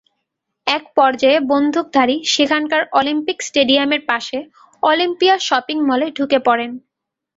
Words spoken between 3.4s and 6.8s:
স্টেডিয়ামের পাশে Olympia shopping মলে ঢুকে পড়েন।